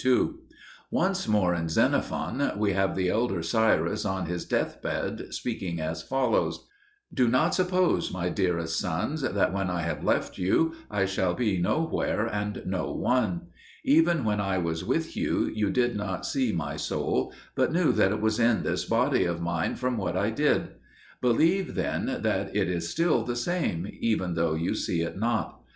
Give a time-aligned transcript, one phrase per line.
[0.89, 6.67] Once more in Xenophon we have the elder Cyrus on his deathbed speaking as follows:
[7.13, 11.59] "Do not suppose, my dearest sons, that when I have left you I shall be
[11.59, 13.41] nowhere and no one.
[13.85, 18.11] Even when I was with you, you did not see my soul, but knew that
[18.11, 20.69] it was in this body of mine from what I did.
[21.21, 25.61] Believe then that it is still the same, even though you see it not.